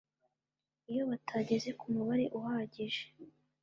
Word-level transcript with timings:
iyo 0.91 1.03
batageze 1.09 1.69
ku 1.79 1.85
mubare 1.93 2.25
uhagije 2.37 3.03